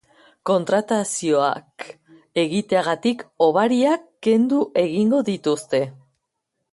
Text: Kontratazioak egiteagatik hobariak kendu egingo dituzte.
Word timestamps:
Kontratazioak 0.49 1.85
egiteagatik 2.45 3.21
hobariak 3.47 4.07
kendu 4.29 4.65
egingo 4.85 5.21
dituzte. 5.29 5.83